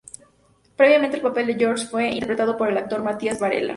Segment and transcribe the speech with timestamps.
[0.77, 3.69] Previamente el papel de Jorge fue interpretado por el actor Matias Varela.